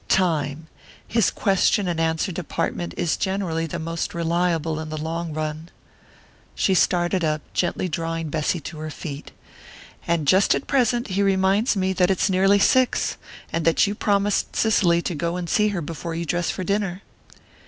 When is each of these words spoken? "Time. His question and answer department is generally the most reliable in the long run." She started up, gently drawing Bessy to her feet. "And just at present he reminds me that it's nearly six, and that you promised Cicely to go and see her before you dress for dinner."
"Time. 0.07 0.65
His 1.07 1.29
question 1.29 1.87
and 1.87 1.99
answer 1.99 2.31
department 2.31 2.95
is 2.97 3.15
generally 3.15 3.67
the 3.67 3.77
most 3.77 4.15
reliable 4.15 4.79
in 4.79 4.89
the 4.89 4.97
long 4.97 5.31
run." 5.31 5.69
She 6.55 6.73
started 6.73 7.23
up, 7.23 7.41
gently 7.53 7.87
drawing 7.87 8.31
Bessy 8.31 8.59
to 8.61 8.79
her 8.79 8.89
feet. 8.89 9.29
"And 10.07 10.27
just 10.27 10.55
at 10.55 10.65
present 10.65 11.09
he 11.09 11.21
reminds 11.21 11.75
me 11.75 11.93
that 11.93 12.09
it's 12.09 12.31
nearly 12.31 12.57
six, 12.57 13.17
and 13.53 13.63
that 13.65 13.85
you 13.85 13.93
promised 13.93 14.55
Cicely 14.55 15.03
to 15.03 15.13
go 15.13 15.35
and 15.35 15.47
see 15.47 15.67
her 15.67 15.81
before 15.81 16.15
you 16.15 16.25
dress 16.25 16.49
for 16.49 16.63
dinner." 16.63 17.03